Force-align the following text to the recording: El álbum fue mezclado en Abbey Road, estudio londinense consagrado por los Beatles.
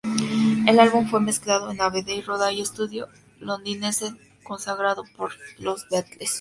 El 0.65 0.79
álbum 0.79 1.07
fue 1.07 1.21
mezclado 1.21 1.69
en 1.69 1.79
Abbey 1.79 2.21
Road, 2.25 2.49
estudio 2.59 3.07
londinense 3.39 4.11
consagrado 4.43 5.03
por 5.15 5.29
los 5.59 5.85
Beatles. 5.91 6.29